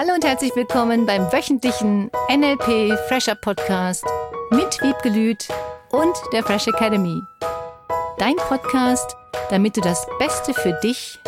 Hallo 0.00 0.14
und 0.14 0.24
herzlich 0.24 0.54
willkommen 0.54 1.06
beim 1.06 1.22
wöchentlichen 1.32 2.08
NLP 2.30 2.96
Fresher 3.08 3.34
Podcast 3.34 4.04
mit 4.52 4.80
Wiebke 4.80 5.08
Lüth 5.08 5.48
und 5.90 6.14
der 6.32 6.44
Fresh 6.44 6.68
Academy. 6.68 7.20
Dein 8.16 8.36
Podcast, 8.36 9.16
damit 9.50 9.76
du 9.76 9.80
das 9.80 10.06
Beste 10.20 10.54
für 10.54 10.72
dich 10.84 11.18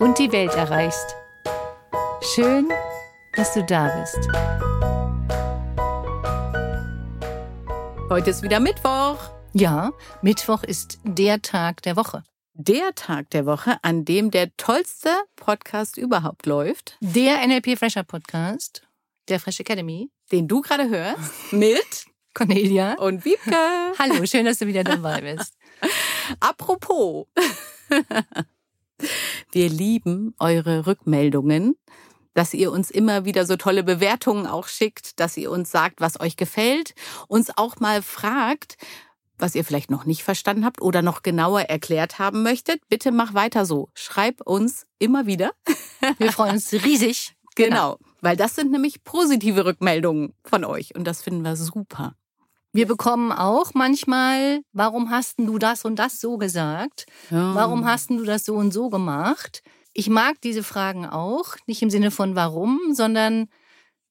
und 0.00 0.18
die 0.18 0.32
Welt 0.32 0.52
erreichst. 0.56 1.14
Schön, 2.34 2.68
dass 3.36 3.54
du 3.54 3.62
da 3.62 3.96
bist. 4.00 4.18
Heute 8.10 8.30
ist 8.30 8.42
wieder 8.42 8.58
Mittwoch. 8.58 9.18
Ja, 9.52 9.92
Mittwoch 10.20 10.64
ist 10.64 10.98
der 11.04 11.42
Tag 11.42 11.82
der 11.82 11.94
Woche. 11.94 12.24
Der 12.58 12.94
Tag 12.94 13.28
der 13.30 13.44
Woche, 13.44 13.78
an 13.82 14.06
dem 14.06 14.30
der 14.30 14.56
tollste 14.56 15.10
Podcast 15.36 15.98
überhaupt 15.98 16.46
läuft. 16.46 16.96
Der 17.00 17.46
NLP 17.46 17.78
Fresher 17.78 18.02
Podcast, 18.02 18.80
der 19.28 19.40
Fresh 19.40 19.60
Academy. 19.60 20.10
Den 20.32 20.48
du 20.48 20.62
gerade 20.62 20.88
hörst 20.88 21.20
mit 21.52 22.06
Cornelia. 22.32 22.94
und 22.94 23.26
Wiebke. 23.26 23.54
Hallo, 23.98 24.24
schön, 24.24 24.46
dass 24.46 24.58
du 24.58 24.66
wieder 24.66 24.84
dabei 24.84 25.20
bist. 25.36 25.52
Apropos. 26.40 27.26
Wir 29.52 29.68
lieben 29.68 30.34
eure 30.38 30.86
Rückmeldungen, 30.86 31.76
dass 32.32 32.54
ihr 32.54 32.72
uns 32.72 32.90
immer 32.90 33.26
wieder 33.26 33.44
so 33.44 33.56
tolle 33.56 33.82
Bewertungen 33.84 34.46
auch 34.46 34.68
schickt, 34.68 35.20
dass 35.20 35.36
ihr 35.36 35.50
uns 35.50 35.70
sagt, 35.70 36.00
was 36.00 36.18
euch 36.20 36.38
gefällt, 36.38 36.94
uns 37.28 37.50
auch 37.58 37.80
mal 37.80 38.00
fragt, 38.00 38.78
was 39.38 39.54
ihr 39.54 39.64
vielleicht 39.64 39.90
noch 39.90 40.04
nicht 40.04 40.22
verstanden 40.22 40.64
habt 40.64 40.80
oder 40.80 41.02
noch 41.02 41.22
genauer 41.22 41.62
erklärt 41.62 42.18
haben 42.18 42.42
möchtet. 42.42 42.80
Bitte 42.88 43.12
mach 43.12 43.34
weiter 43.34 43.66
so. 43.66 43.88
Schreib 43.94 44.40
uns 44.42 44.86
immer 44.98 45.26
wieder. 45.26 45.52
Wir 46.18 46.32
freuen 46.32 46.54
uns 46.54 46.72
riesig. 46.72 47.34
Genau, 47.56 47.98
weil 48.20 48.36
das 48.36 48.54
sind 48.54 48.70
nämlich 48.70 49.02
positive 49.02 49.64
Rückmeldungen 49.64 50.34
von 50.44 50.64
euch 50.64 50.94
und 50.94 51.04
das 51.04 51.22
finden 51.22 51.42
wir 51.42 51.56
super. 51.56 52.14
Wir 52.72 52.86
bekommen 52.86 53.32
auch 53.32 53.72
manchmal, 53.72 54.60
warum 54.74 55.10
hast 55.10 55.38
du 55.38 55.58
das 55.58 55.86
und 55.86 55.98
das 55.98 56.20
so 56.20 56.36
gesagt? 56.36 57.06
Ja. 57.30 57.54
Warum 57.54 57.86
hast 57.86 58.10
du 58.10 58.22
das 58.24 58.44
so 58.44 58.56
und 58.56 58.72
so 58.72 58.90
gemacht? 58.90 59.62
Ich 59.94 60.10
mag 60.10 60.38
diese 60.42 60.62
Fragen 60.62 61.06
auch, 61.06 61.56
nicht 61.66 61.80
im 61.80 61.88
Sinne 61.88 62.10
von 62.10 62.36
warum, 62.36 62.78
sondern 62.92 63.48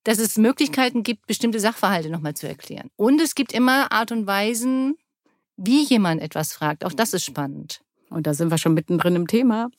dass 0.03 0.17
es 0.17 0.37
Möglichkeiten 0.39 1.03
gibt, 1.03 1.27
bestimmte 1.27 1.59
Sachverhalte 1.59 2.09
nochmal 2.09 2.33
zu 2.33 2.47
erklären. 2.47 2.89
Und 2.95 3.21
es 3.21 3.35
gibt 3.35 3.53
immer 3.53 3.91
Art 3.91 4.11
und 4.11 4.25
Weisen, 4.25 4.95
wie 5.57 5.83
jemand 5.83 6.21
etwas 6.21 6.53
fragt. 6.53 6.85
Auch 6.85 6.93
das 6.93 7.13
ist 7.13 7.25
spannend. 7.25 7.81
Und 8.09 8.27
da 8.27 8.33
sind 8.33 8.51
wir 8.51 8.57
schon 8.57 8.73
mittendrin 8.73 9.15
im 9.15 9.27
Thema. 9.27 9.69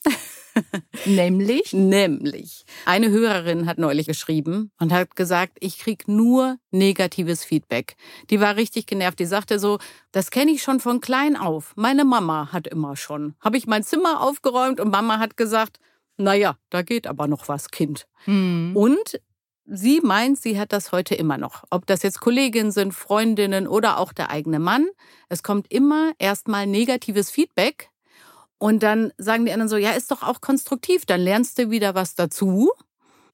Nämlich? 1.05 1.73
Nämlich, 1.73 2.65
eine 2.85 3.09
Hörerin 3.09 3.67
hat 3.67 3.77
neulich 3.77 4.07
geschrieben 4.07 4.71
und 4.79 4.91
hat 4.91 5.15
gesagt, 5.15 5.57
ich 5.59 5.77
krieg 5.77 6.07
nur 6.07 6.57
negatives 6.71 7.43
Feedback. 7.43 7.95
Die 8.29 8.39
war 8.39 8.55
richtig 8.55 8.85
genervt. 8.85 9.19
Die 9.19 9.25
sagte 9.25 9.59
so, 9.59 9.79
das 10.11 10.31
kenne 10.31 10.51
ich 10.51 10.61
schon 10.61 10.79
von 10.79 10.99
klein 10.99 11.35
auf. 11.35 11.73
Meine 11.75 12.05
Mama 12.05 12.51
hat 12.51 12.67
immer 12.67 12.95
schon. 12.95 13.35
Habe 13.39 13.57
ich 13.57 13.67
mein 13.67 13.83
Zimmer 13.83 14.21
aufgeräumt 14.21 14.79
und 14.79 14.91
Mama 14.91 15.19
hat 15.19 15.37
gesagt, 15.37 15.79
naja, 16.17 16.57
da 16.69 16.81
geht 16.81 17.07
aber 17.07 17.27
noch 17.27 17.47
was, 17.47 17.69
Kind. 17.69 18.07
Hm. 18.25 18.71
Und 18.75 19.21
sie 19.67 20.01
meint, 20.01 20.39
sie 20.39 20.59
hat 20.59 20.73
das 20.73 20.91
heute 20.91 21.15
immer 21.15 21.37
noch. 21.37 21.63
Ob 21.69 21.85
das 21.85 22.03
jetzt 22.03 22.19
Kolleginnen 22.19 22.71
sind, 22.71 22.93
Freundinnen 22.93 23.67
oder 23.67 23.99
auch 23.99 24.13
der 24.13 24.29
eigene 24.29 24.59
Mann. 24.59 24.87
Es 25.29 25.43
kommt 25.43 25.71
immer 25.71 26.13
erstmal 26.17 26.65
negatives 26.65 27.29
Feedback. 27.29 27.89
Und 28.57 28.81
dann 28.81 29.13
sagen 29.17 29.45
die 29.45 29.51
anderen 29.51 29.69
so, 29.69 29.77
ja, 29.77 29.91
ist 29.91 30.09
doch 30.09 30.23
auch 30.23 30.41
konstruktiv, 30.41 31.05
dann 31.05 31.21
lernst 31.21 31.59
du 31.59 31.69
wieder 31.69 31.93
was 31.93 32.15
dazu. 32.15 32.71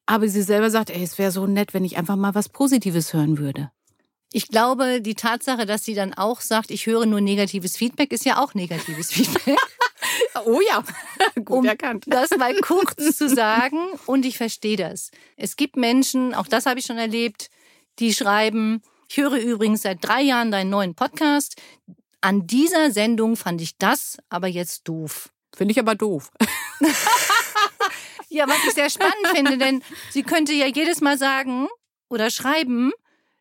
Aber 0.06 0.28
sie 0.28 0.42
selber 0.42 0.70
sagt, 0.70 0.90
ey, 0.90 1.02
es 1.02 1.18
wäre 1.18 1.32
so 1.32 1.48
nett, 1.48 1.74
wenn 1.74 1.86
ich 1.86 1.98
einfach 1.98 2.18
mal 2.18 2.36
was 2.36 2.50
Positives 2.50 3.14
hören 3.14 3.38
würde. 3.38 3.72
Ich 4.34 4.48
glaube, 4.48 5.00
die 5.00 5.16
Tatsache, 5.16 5.66
dass 5.66 5.86
sie 5.86 5.94
dann 5.94 6.14
auch 6.14 6.42
sagt, 6.42 6.72
ich 6.72 6.88
höre 6.88 7.06
nur 7.06 7.22
negatives 7.22 7.78
Feedback, 7.78 8.12
ist 8.12 8.26
ja 8.26 8.44
auch 8.44 8.54
negatives 8.54 9.12
Feedback. 9.14 9.60
Oh 10.46 10.60
ja, 10.68 10.84
gut 11.36 11.50
um 11.50 11.66
erkannt. 11.66 12.06
das 12.08 12.30
mal 12.32 12.54
kurz 12.62 13.18
zu 13.18 13.30
sagen. 13.30 13.78
Und 14.06 14.26
ich 14.26 14.38
verstehe 14.38 14.78
das. 14.78 15.12
Es 15.38 15.56
gibt 15.56 15.76
Menschen, 15.78 16.34
auch 16.34 16.48
das 16.48 16.66
habe 16.66 16.80
ich 16.80 16.86
schon 16.86 16.98
erlebt, 16.98 17.50
die 18.00 18.14
schreiben, 18.14 18.82
ich 19.10 19.18
höre 19.18 19.38
übrigens 19.38 19.84
seit 19.84 20.00
drei 20.02 20.22
Jahren 20.22 20.52
deinen 20.52 20.70
neuen 20.70 20.96
Podcast. 20.96 21.56
An 22.22 22.48
dieser 22.48 22.92
Sendung 22.92 23.36
fand 23.36 23.62
ich 23.62 23.78
das 23.78 24.18
aber 24.30 24.48
jetzt 24.48 24.88
doof. 24.88 25.30
Finde 25.56 25.72
ich 25.74 25.80
aber 25.80 25.96
doof. 25.96 26.30
Ja, 28.30 28.48
was 28.48 28.58
ich 28.68 28.74
sehr 28.74 28.90
spannend 28.90 29.28
finde, 29.32 29.58
denn 29.60 29.84
sie 30.10 30.24
könnte 30.24 30.54
ja 30.54 30.66
jedes 30.66 31.02
Mal 31.02 31.20
sagen 31.20 31.68
oder 32.10 32.32
schreiben, 32.32 32.92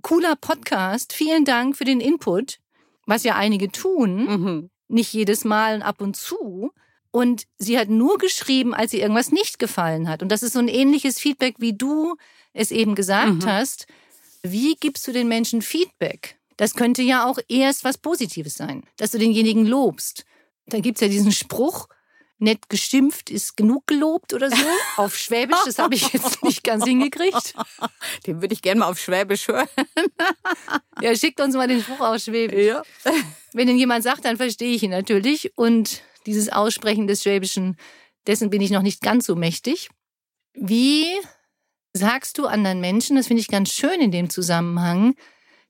cooler 0.03 0.37
Podcast, 0.37 1.15
vielen 1.15 1.47
Dank 1.47 1.77
für 1.79 1.85
den 1.85 1.99
Input, 2.01 2.59
was 3.07 3.25
ja 3.25 3.35
einige 3.37 3.73
tun, 3.73 4.25
Mhm. 4.27 4.71
Nicht 4.93 5.13
jedes 5.13 5.45
Mal 5.45 5.83
ab 5.83 6.01
und 6.01 6.17
zu. 6.17 6.71
Und 7.11 7.45
sie 7.59 7.79
hat 7.79 7.89
nur 7.91 8.17
geschrieben, 8.19 8.73
als 8.75 8.93
ihr 8.95 9.01
irgendwas 9.01 9.33
nicht 9.33 9.59
gefallen 9.59 10.09
hat. 10.09 10.23
Und 10.23 10.31
das 10.31 10.43
ist 10.43 10.55
so 10.55 10.59
ein 10.61 10.69
ähnliches 10.69 11.19
Feedback, 11.19 11.57
wie 11.59 11.75
du 11.75 12.17
es 12.55 12.71
eben 12.71 12.95
gesagt 12.95 13.43
Mhm. 13.45 13.47
hast. 13.47 13.87
Wie 14.43 14.75
gibst 14.77 15.07
du 15.07 15.13
den 15.13 15.29
Menschen 15.29 15.63
Feedback? 15.63 16.39
Das 16.57 16.75
könnte 16.75 17.03
ja 17.03 17.27
auch 17.29 17.39
erst 17.49 17.85
was 17.85 17.99
Positives 17.99 18.55
sein, 18.55 18.85
dass 18.97 19.11
du 19.11 19.19
denjenigen 19.19 19.67
lobst. 19.67 20.25
Da 20.67 20.79
gibt's 20.81 21.01
ja 21.01 21.09
diesen 21.09 21.33
Spruch, 21.33 21.89
nett 22.43 22.69
geschimpft 22.69 23.31
ist 23.31 23.57
genug 23.57 23.87
gelobt 23.87 24.35
oder 24.35 24.51
so. 24.51 24.57
Auf 24.97 25.17
Schwäbisch, 25.17 25.59
das 25.65 25.79
habe 25.79 25.95
ich 25.95 26.13
jetzt 26.13 26.43
nicht 26.43 26.65
ganz 26.65 26.85
hingekriegt. 26.85 27.55
Den 28.27 28.43
würde 28.43 28.53
ich 28.53 28.63
gerne 28.63 28.81
mal 28.81 28.91
auf 28.91 28.99
Schwäbisch 28.99 29.49
hören. 29.49 29.69
Ja, 31.01 31.15
schickt 31.17 31.41
uns 31.41 31.55
mal 31.55 31.69
den 31.69 31.83
Spruch 31.83 32.01
auf 32.01 32.19
Schwäbisch. 32.19 32.67
Ja. 32.67 32.83
Wenn 33.53 33.69
ihn 33.69 33.79
jemand 33.79 34.05
sagt, 34.05 34.25
dann 34.25 34.37
verstehe 34.37 34.75
ich 34.75 34.83
ihn 34.83 34.91
natürlich. 34.91 35.57
Und 35.57 36.03
dieses 36.27 36.51
Aussprechen 36.51 37.07
des 37.07 37.23
Schwäbischen, 37.23 37.77
dessen 38.27 38.51
bin 38.51 38.61
ich 38.61 38.71
noch 38.71 38.83
nicht 38.83 39.01
ganz 39.01 39.27
so 39.27 39.37
mächtig. 39.37 39.89
Wie 40.55 41.07
sagst 41.93 42.39
du 42.39 42.47
anderen 42.47 42.81
Menschen, 42.81 43.17
das 43.17 43.27
finde 43.27 43.41
ich 43.41 43.49
ganz 43.49 43.73
schön 43.73 44.01
in 44.01 44.11
dem 44.11 44.31
Zusammenhang, 44.31 45.15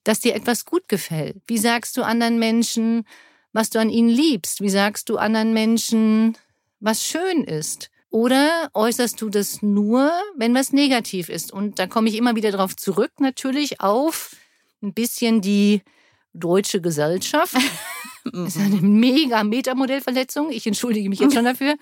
dass 0.04 0.20
dir 0.20 0.34
etwas 0.34 0.64
gut 0.64 0.88
gefällt? 0.88 1.36
Wie 1.46 1.58
sagst 1.58 1.96
du 1.96 2.02
anderen 2.02 2.38
Menschen, 2.38 3.06
was 3.52 3.70
du 3.70 3.78
an 3.78 3.90
ihnen 3.90 4.08
liebst? 4.08 4.60
Wie 4.60 4.70
sagst 4.70 5.08
du 5.08 5.18
anderen 5.18 5.52
Menschen, 5.52 6.36
was 6.82 7.04
schön 7.06 7.44
ist? 7.44 7.90
Oder 8.10 8.70
äußerst 8.74 9.18
du 9.22 9.30
das 9.30 9.62
nur, 9.62 10.12
wenn 10.36 10.54
was 10.54 10.72
negativ 10.72 11.30
ist? 11.30 11.50
Und 11.50 11.78
da 11.78 11.86
komme 11.86 12.10
ich 12.10 12.16
immer 12.16 12.36
wieder 12.36 12.50
darauf 12.50 12.76
zurück, 12.76 13.12
natürlich 13.18 13.80
auf 13.80 14.36
ein 14.82 14.92
bisschen 14.92 15.40
die 15.40 15.80
deutsche 16.34 16.80
Gesellschaft. 16.80 17.56
Das 18.24 18.54
ist 18.54 18.62
eine 18.62 18.80
mega 18.80 19.42
Metamodellverletzung. 19.42 20.52
Ich 20.52 20.64
entschuldige 20.64 21.08
mich 21.08 21.18
jetzt 21.18 21.34
schon 21.34 21.44
dafür. 21.44 21.74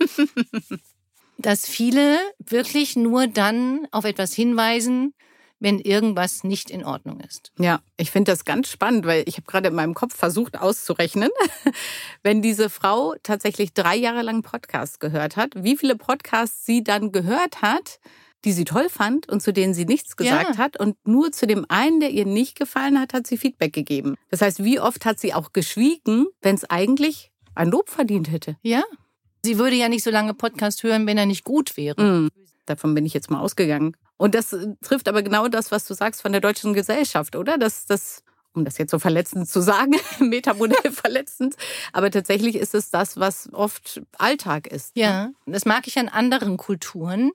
Dass 1.36 1.68
viele 1.68 2.16
wirklich 2.38 2.96
nur 2.96 3.26
dann 3.26 3.86
auf 3.90 4.06
etwas 4.06 4.32
hinweisen, 4.32 5.12
wenn 5.60 5.78
irgendwas 5.78 6.42
nicht 6.42 6.70
in 6.70 6.84
Ordnung 6.84 7.20
ist. 7.20 7.52
Ja, 7.58 7.80
ich 7.96 8.10
finde 8.10 8.32
das 8.32 8.44
ganz 8.44 8.68
spannend, 8.70 9.06
weil 9.06 9.22
ich 9.26 9.36
habe 9.36 9.46
gerade 9.46 9.68
in 9.68 9.74
meinem 9.74 9.94
Kopf 9.94 10.16
versucht 10.16 10.58
auszurechnen, 10.58 11.28
wenn 12.22 12.42
diese 12.42 12.70
Frau 12.70 13.14
tatsächlich 13.22 13.72
drei 13.74 13.94
Jahre 13.96 14.22
lang 14.22 14.42
Podcasts 14.42 14.98
gehört 14.98 15.36
hat, 15.36 15.52
wie 15.56 15.76
viele 15.76 15.96
Podcasts 15.96 16.64
sie 16.66 16.82
dann 16.82 17.12
gehört 17.12 17.62
hat, 17.62 18.00
die 18.46 18.52
sie 18.52 18.64
toll 18.64 18.88
fand 18.88 19.28
und 19.28 19.42
zu 19.42 19.52
denen 19.52 19.74
sie 19.74 19.84
nichts 19.84 20.16
gesagt 20.16 20.50
Ja. 20.52 20.56
hat 20.56 20.78
und 20.80 20.96
nur 21.06 21.30
zu 21.30 21.46
dem 21.46 21.66
einen, 21.68 22.00
der 22.00 22.10
ihr 22.10 22.24
nicht 22.24 22.58
gefallen 22.58 22.98
hat, 22.98 23.12
hat 23.12 23.26
sie 23.26 23.36
Feedback 23.36 23.74
gegeben. 23.74 24.16
Das 24.30 24.40
heißt, 24.40 24.64
wie 24.64 24.80
oft 24.80 25.04
hat 25.04 25.20
sie 25.20 25.34
auch 25.34 25.52
geschwiegen, 25.52 26.26
wenn 26.40 26.54
es 26.54 26.64
eigentlich 26.64 27.30
ein 27.54 27.68
Lob 27.68 27.90
verdient 27.90 28.30
hätte? 28.30 28.56
Ja. 28.62 28.82
Sie 29.44 29.58
würde 29.58 29.76
ja 29.76 29.88
nicht 29.90 30.04
so 30.04 30.10
lange 30.10 30.32
Podcast 30.34 30.82
hören, 30.82 31.06
wenn 31.06 31.18
er 31.18 31.26
nicht 31.26 31.44
gut 31.44 31.76
wäre. 31.76 32.00
Mhm. 32.02 32.30
Davon 32.70 32.94
bin 32.94 33.04
ich 33.04 33.12
jetzt 33.12 33.30
mal 33.30 33.40
ausgegangen. 33.40 33.96
Und 34.16 34.34
das 34.34 34.52
äh, 34.52 34.68
trifft 34.80 35.08
aber 35.08 35.22
genau 35.22 35.48
das, 35.48 35.72
was 35.72 35.86
du 35.86 35.94
sagst 35.94 36.22
von 36.22 36.30
der 36.30 36.40
deutschen 36.40 36.72
Gesellschaft, 36.72 37.34
oder? 37.34 37.58
Dass 37.58 37.84
das, 37.86 38.22
um 38.54 38.64
das 38.64 38.78
jetzt 38.78 38.92
so 38.92 39.00
verletzend 39.00 39.48
zu 39.48 39.60
sagen, 39.60 39.96
Metamodell 40.20 40.92
verletzend, 40.92 41.56
aber 41.92 42.12
tatsächlich 42.12 42.54
ist 42.54 42.74
es 42.74 42.90
das, 42.90 43.16
was 43.16 43.52
oft 43.52 44.02
Alltag 44.18 44.68
ist. 44.68 44.92
Ja. 44.94 45.30
Das 45.46 45.64
mag 45.64 45.88
ich 45.88 45.98
an 45.98 46.08
anderen 46.08 46.56
Kulturen, 46.58 47.32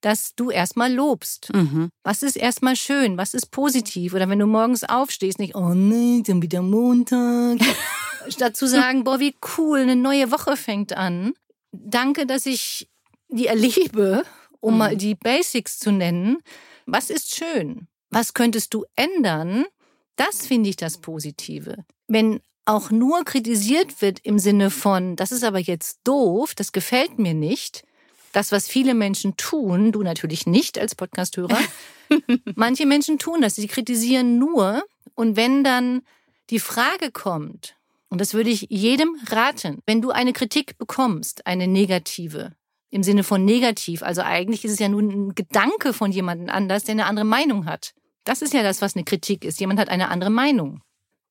dass 0.00 0.34
du 0.34 0.50
erstmal 0.50 0.90
lobst. 0.90 1.52
Mhm. 1.52 1.90
Was 2.02 2.22
ist 2.22 2.36
erstmal 2.36 2.76
schön? 2.76 3.18
Was 3.18 3.34
ist 3.34 3.50
positiv? 3.50 4.14
Oder 4.14 4.30
wenn 4.30 4.38
du 4.38 4.46
morgens 4.46 4.84
aufstehst, 4.84 5.38
nicht, 5.38 5.54
oh 5.54 5.74
nee, 5.74 6.22
dann 6.26 6.40
wieder 6.40 6.62
Montag. 6.62 7.58
Statt 8.28 8.56
zu 8.56 8.66
sagen, 8.66 9.04
boah, 9.04 9.20
wie 9.20 9.34
cool, 9.58 9.80
eine 9.80 9.96
neue 9.96 10.30
Woche 10.30 10.56
fängt 10.56 10.96
an. 10.96 11.34
Danke, 11.72 12.24
dass 12.24 12.46
ich 12.46 12.88
die 13.28 13.48
erlebe, 13.48 14.22
um 14.60 14.72
Mhm. 14.74 14.78
mal 14.78 14.96
die 14.96 15.14
Basics 15.14 15.78
zu 15.78 15.90
nennen. 15.92 16.38
Was 16.86 17.10
ist 17.10 17.34
schön? 17.34 17.88
Was 18.10 18.34
könntest 18.34 18.72
du 18.74 18.84
ändern? 18.96 19.64
Das 20.16 20.46
finde 20.46 20.70
ich 20.70 20.76
das 20.76 20.98
Positive. 20.98 21.84
Wenn 22.06 22.40
auch 22.64 22.90
nur 22.90 23.24
kritisiert 23.24 24.02
wird 24.02 24.18
im 24.24 24.38
Sinne 24.38 24.70
von, 24.70 25.16
das 25.16 25.32
ist 25.32 25.44
aber 25.44 25.58
jetzt 25.58 26.00
doof, 26.04 26.54
das 26.54 26.72
gefällt 26.72 27.18
mir 27.18 27.34
nicht, 27.34 27.84
das, 28.32 28.52
was 28.52 28.68
viele 28.68 28.94
Menschen 28.94 29.36
tun, 29.36 29.90
du 29.92 30.02
natürlich 30.02 30.46
nicht 30.46 30.78
als 30.78 30.94
Podcasthörer. 30.94 31.58
Manche 32.56 32.84
Menschen 32.86 33.18
tun 33.18 33.40
das, 33.40 33.54
sie 33.56 33.68
kritisieren 33.68 34.38
nur. 34.38 34.84
Und 35.14 35.36
wenn 35.36 35.64
dann 35.64 36.02
die 36.50 36.58
Frage 36.58 37.10
kommt, 37.10 37.74
und 38.10 38.20
das 38.20 38.34
würde 38.34 38.50
ich 38.50 38.66
jedem 38.70 39.16
raten, 39.28 39.80
wenn 39.86 40.00
du 40.02 40.10
eine 40.10 40.32
Kritik 40.32 40.76
bekommst, 40.78 41.46
eine 41.46 41.66
negative, 41.66 42.52
im 42.90 43.02
Sinne 43.02 43.22
von 43.22 43.44
negativ, 43.44 44.02
also 44.02 44.22
eigentlich 44.22 44.64
ist 44.64 44.72
es 44.72 44.78
ja 44.78 44.88
nur 44.88 45.02
ein 45.02 45.34
Gedanke 45.34 45.92
von 45.92 46.10
jemandem 46.10 46.48
anders, 46.48 46.84
der 46.84 46.94
eine 46.94 47.06
andere 47.06 47.26
Meinung 47.26 47.66
hat. 47.66 47.94
Das 48.24 48.42
ist 48.42 48.54
ja 48.54 48.62
das, 48.62 48.82
was 48.82 48.94
eine 48.94 49.04
Kritik 49.04 49.44
ist. 49.44 49.60
Jemand 49.60 49.80
hat 49.80 49.88
eine 49.88 50.08
andere 50.08 50.30
Meinung. 50.30 50.82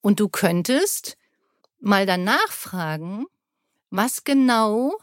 Und 0.01 0.19
du 0.19 0.29
könntest 0.29 1.17
mal 1.79 2.05
danach 2.05 2.51
fragen, 2.51 3.25
was 3.89 4.23
genau 4.23 4.93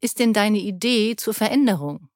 ist 0.00 0.18
denn 0.18 0.32
deine 0.32 0.58
Idee 0.58 1.16
zur 1.16 1.34
Veränderung? 1.34 2.08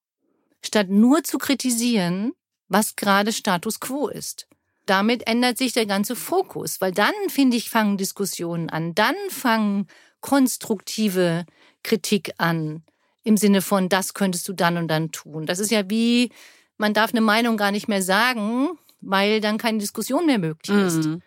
Statt 0.63 0.89
nur 0.89 1.25
zu 1.25 1.39
kritisieren, 1.39 2.33
was 2.69 2.97
gerade 2.97 3.33
Status 3.33 3.81
quo 3.81 4.09
ist. 4.09 4.47
Damit 4.87 5.27
ändert 5.27 5.59
sich 5.59 5.73
der 5.73 5.87
ganze 5.87 6.17
Fokus, 6.17 6.81
weil 6.81 6.93
dann, 6.93 7.15
finde 7.29 7.57
ich, 7.57 7.71
fangen 7.71 7.97
Diskussionen 7.97 8.71
an, 8.71 8.95
dann 8.95 9.17
fangen 9.29 9.87
konstruktive 10.21 11.47
Kritik 11.83 12.33
an, 12.39 12.85
im 13.23 13.37
Sinne 13.37 13.63
von, 13.63 13.89
das 13.89 14.15
könntest 14.15 14.49
du 14.49 14.53
dann 14.53 14.77
und 14.77 14.89
dann 14.89 15.13
tun. 15.13 15.47
Das 15.47 15.59
ist 15.59 15.71
ja 15.71 15.89
wie, 15.91 16.31
man 16.79 16.95
darf 16.95 17.13
eine 17.13 17.21
Meinung 17.21 17.57
gar 17.57 17.71
nicht 17.71 17.89
mehr 17.89 18.03
sagen, 18.03 18.71
weil 19.01 19.41
dann 19.41 19.59
keine 19.59 19.79
Diskussion 19.79 20.27
mehr 20.27 20.39
möglich 20.39 20.77
ist. 20.77 21.05
Mhm. 21.07 21.23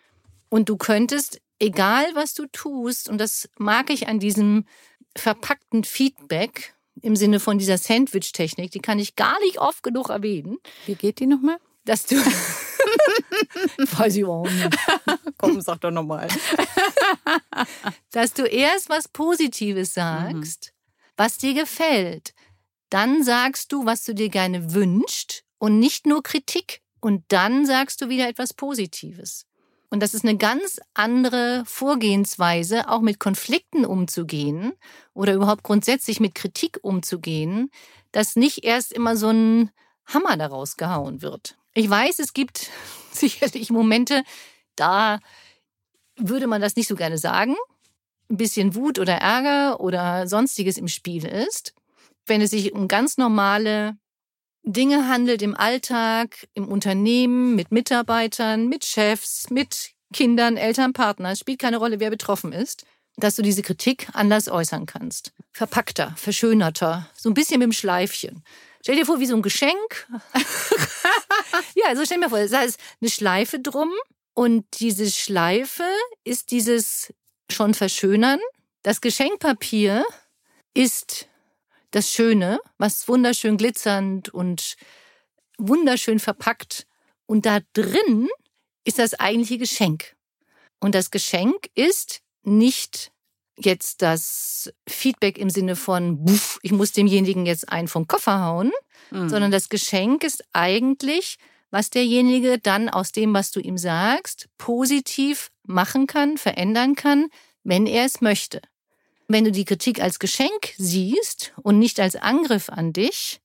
Und 0.48 0.68
du 0.68 0.76
könntest, 0.76 1.40
egal 1.58 2.04
was 2.14 2.34
du 2.34 2.46
tust, 2.46 3.08
und 3.08 3.18
das 3.18 3.48
mag 3.58 3.90
ich 3.90 4.08
an 4.08 4.18
diesem 4.18 4.64
verpackten 5.16 5.84
Feedback 5.84 6.74
im 7.02 7.16
Sinne 7.16 7.40
von 7.40 7.58
dieser 7.58 7.78
Sandwich-Technik, 7.78 8.70
die 8.70 8.80
kann 8.80 8.98
ich 8.98 9.16
gar 9.16 9.38
nicht 9.40 9.58
oft 9.58 9.82
genug 9.82 10.10
erwähnen. 10.10 10.58
Wie 10.86 10.94
geht 10.94 11.20
die 11.20 11.26
nochmal? 11.26 11.58
Dass 11.84 12.06
du. 12.06 12.16
Weiß 13.98 14.16
ich 14.16 14.24
auch 14.24 14.48
nicht. 14.48 14.76
Komm, 15.38 15.60
sag 15.60 15.80
doch 15.80 15.90
nochmal. 15.90 16.28
Dass 18.12 18.32
du 18.32 18.44
erst 18.44 18.88
was 18.88 19.08
Positives 19.08 19.94
sagst, 19.94 20.72
mhm. 20.72 20.73
Was 21.16 21.38
dir 21.38 21.54
gefällt. 21.54 22.34
Dann 22.90 23.24
sagst 23.24 23.72
du, 23.72 23.86
was 23.86 24.04
du 24.04 24.14
dir 24.14 24.28
gerne 24.28 24.74
wünschst 24.74 25.44
und 25.58 25.78
nicht 25.78 26.06
nur 26.06 26.22
Kritik. 26.22 26.80
Und 27.00 27.24
dann 27.28 27.66
sagst 27.66 28.00
du 28.00 28.08
wieder 28.08 28.28
etwas 28.28 28.54
Positives. 28.54 29.46
Und 29.90 30.00
das 30.00 30.14
ist 30.14 30.24
eine 30.24 30.36
ganz 30.36 30.80
andere 30.94 31.62
Vorgehensweise, 31.66 32.88
auch 32.88 33.00
mit 33.00 33.20
Konflikten 33.20 33.84
umzugehen 33.84 34.72
oder 35.12 35.34
überhaupt 35.34 35.62
grundsätzlich 35.62 36.18
mit 36.18 36.34
Kritik 36.34 36.78
umzugehen, 36.82 37.70
dass 38.10 38.36
nicht 38.36 38.64
erst 38.64 38.92
immer 38.92 39.16
so 39.16 39.28
ein 39.28 39.70
Hammer 40.06 40.36
daraus 40.36 40.76
gehauen 40.76 41.22
wird. 41.22 41.56
Ich 41.74 41.88
weiß, 41.88 42.18
es 42.18 42.32
gibt 42.32 42.70
sicherlich 43.12 43.70
Momente, 43.70 44.24
da 44.76 45.20
würde 46.16 46.46
man 46.46 46.60
das 46.60 46.76
nicht 46.76 46.88
so 46.88 46.96
gerne 46.96 47.18
sagen. 47.18 47.54
Ein 48.30 48.36
bisschen 48.36 48.74
Wut 48.74 48.98
oder 48.98 49.14
Ärger 49.14 49.80
oder 49.80 50.26
sonstiges 50.26 50.76
im 50.76 50.88
Spiel 50.88 51.26
ist. 51.26 51.74
Wenn 52.26 52.40
es 52.40 52.50
sich 52.50 52.72
um 52.72 52.88
ganz 52.88 53.18
normale 53.18 53.96
Dinge 54.62 55.08
handelt 55.08 55.42
im 55.42 55.54
Alltag, 55.54 56.48
im 56.54 56.68
Unternehmen, 56.68 57.54
mit 57.54 57.70
Mitarbeitern, 57.70 58.68
mit 58.68 58.86
Chefs, 58.86 59.50
mit 59.50 59.90
Kindern, 60.12 60.56
Eltern, 60.56 60.94
Partnern, 60.94 61.36
spielt 61.36 61.58
keine 61.58 61.76
Rolle, 61.76 62.00
wer 62.00 62.08
betroffen 62.08 62.52
ist, 62.52 62.86
dass 63.16 63.36
du 63.36 63.42
diese 63.42 63.62
Kritik 63.62 64.08
anders 64.14 64.48
äußern 64.48 64.86
kannst. 64.86 65.32
Verpackter, 65.52 66.14
verschönerter, 66.16 67.08
so 67.14 67.28
ein 67.28 67.34
bisschen 67.34 67.58
mit 67.58 67.66
dem 67.66 67.72
Schleifchen. 67.72 68.42
Stell 68.80 68.96
dir 68.96 69.06
vor, 69.06 69.20
wie 69.20 69.26
so 69.26 69.36
ein 69.36 69.42
Geschenk. 69.42 70.08
ja, 71.74 71.86
also 71.88 72.04
stell 72.04 72.20
dir 72.20 72.30
vor, 72.30 72.46
da 72.46 72.62
ist 72.62 72.80
eine 73.00 73.10
Schleife 73.10 73.60
drum 73.60 73.90
und 74.34 74.64
diese 74.80 75.10
Schleife 75.10 75.84
ist 76.24 76.50
dieses 76.50 77.12
schon 77.50 77.74
verschönern. 77.74 78.40
Das 78.82 79.00
Geschenkpapier 79.00 80.04
ist 80.74 81.28
das 81.90 82.10
Schöne, 82.10 82.58
was 82.78 83.06
wunderschön 83.08 83.56
glitzernd 83.56 84.28
und 84.28 84.76
wunderschön 85.58 86.18
verpackt. 86.18 86.86
Und 87.26 87.46
da 87.46 87.60
drin 87.72 88.28
ist 88.84 88.98
das 88.98 89.14
eigentliche 89.14 89.58
Geschenk. 89.58 90.16
Und 90.80 90.94
das 90.94 91.10
Geschenk 91.10 91.70
ist 91.74 92.20
nicht 92.42 93.12
jetzt 93.56 94.02
das 94.02 94.72
Feedback 94.88 95.38
im 95.38 95.48
Sinne 95.48 95.76
von, 95.76 96.24
buff, 96.24 96.58
ich 96.62 96.72
muss 96.72 96.92
demjenigen 96.92 97.46
jetzt 97.46 97.68
einen 97.70 97.88
vom 97.88 98.06
Koffer 98.06 98.40
hauen, 98.40 98.72
mhm. 99.10 99.28
sondern 99.28 99.50
das 99.50 99.68
Geschenk 99.68 100.24
ist 100.24 100.44
eigentlich, 100.52 101.38
was 101.74 101.90
derjenige 101.90 102.60
dann 102.60 102.88
aus 102.88 103.10
dem, 103.10 103.34
was 103.34 103.50
du 103.50 103.58
ihm 103.58 103.76
sagst, 103.78 104.48
positiv 104.58 105.50
machen 105.66 106.06
kann, 106.06 106.38
verändern 106.38 106.94
kann, 106.94 107.26
wenn 107.64 107.88
er 107.88 108.04
es 108.04 108.20
möchte. 108.20 108.62
Wenn 109.26 109.42
du 109.42 109.50
die 109.50 109.64
Kritik 109.64 110.00
als 110.00 110.20
Geschenk 110.20 110.72
siehst 110.78 111.52
und 111.64 111.80
nicht 111.80 111.98
als 111.98 112.14
Angriff 112.14 112.68
an 112.68 112.92
dich, 112.92 113.40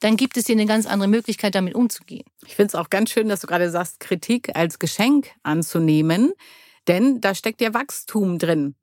dann 0.00 0.16
gibt 0.16 0.38
es 0.38 0.46
hier 0.46 0.54
eine 0.54 0.64
ganz 0.64 0.86
andere 0.86 1.10
Möglichkeit, 1.10 1.54
damit 1.54 1.74
umzugehen. 1.74 2.24
Ich 2.46 2.56
finde 2.56 2.68
es 2.68 2.74
auch 2.74 2.88
ganz 2.88 3.10
schön, 3.10 3.28
dass 3.28 3.40
du 3.40 3.46
gerade 3.46 3.70
sagst, 3.70 4.00
Kritik 4.00 4.56
als 4.56 4.78
Geschenk 4.78 5.28
anzunehmen, 5.42 6.32
denn 6.86 7.20
da 7.20 7.34
steckt 7.34 7.60
ja 7.60 7.74
Wachstum 7.74 8.38
drin. 8.38 8.76